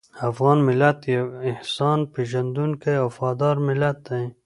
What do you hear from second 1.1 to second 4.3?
یو احسان پېژندونکی او وفاداره ملت دی.